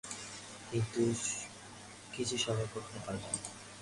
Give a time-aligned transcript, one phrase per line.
[2.13, 3.49] কিছু স্বভাব কখনো পাল্টায় না।